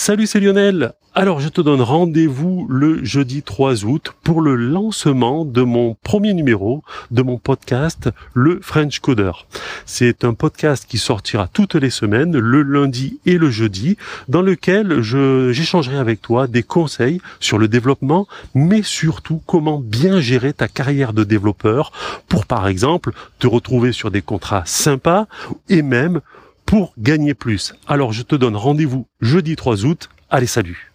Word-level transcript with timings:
Salut, 0.00 0.28
c'est 0.28 0.38
Lionel. 0.38 0.92
Alors, 1.16 1.40
je 1.40 1.48
te 1.48 1.60
donne 1.60 1.82
rendez-vous 1.82 2.68
le 2.70 3.04
jeudi 3.04 3.42
3 3.42 3.84
août 3.84 4.14
pour 4.22 4.40
le 4.40 4.54
lancement 4.54 5.44
de 5.44 5.62
mon 5.62 5.96
premier 6.04 6.34
numéro 6.34 6.84
de 7.10 7.22
mon 7.22 7.36
podcast, 7.36 8.08
le 8.32 8.60
French 8.62 9.00
Coder. 9.00 9.32
C'est 9.86 10.22
un 10.22 10.34
podcast 10.34 10.86
qui 10.88 10.98
sortira 10.98 11.48
toutes 11.52 11.74
les 11.74 11.90
semaines, 11.90 12.38
le 12.38 12.62
lundi 12.62 13.18
et 13.26 13.38
le 13.38 13.50
jeudi, 13.50 13.96
dans 14.28 14.40
lequel 14.40 15.02
j'échangerai 15.02 15.98
avec 15.98 16.22
toi 16.22 16.46
des 16.46 16.62
conseils 16.62 17.20
sur 17.40 17.58
le 17.58 17.66
développement, 17.66 18.28
mais 18.54 18.82
surtout 18.84 19.42
comment 19.46 19.80
bien 19.80 20.20
gérer 20.20 20.52
ta 20.52 20.68
carrière 20.68 21.12
de 21.12 21.24
développeur 21.24 21.90
pour, 22.28 22.46
par 22.46 22.68
exemple, 22.68 23.10
te 23.40 23.48
retrouver 23.48 23.90
sur 23.90 24.12
des 24.12 24.22
contrats 24.22 24.62
sympas 24.64 25.26
et 25.68 25.82
même 25.82 26.20
pour 26.68 26.92
gagner 26.98 27.32
plus. 27.32 27.72
Alors 27.86 28.12
je 28.12 28.22
te 28.22 28.36
donne 28.36 28.54
rendez-vous 28.54 29.06
jeudi 29.22 29.56
3 29.56 29.86
août. 29.86 30.10
Allez, 30.28 30.46
salut 30.46 30.92